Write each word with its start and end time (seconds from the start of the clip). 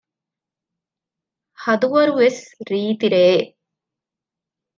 ހަދުވަރުވެސް 1.63 2.41
ރީތި 2.69 3.07
ރެއެއް 3.13 3.51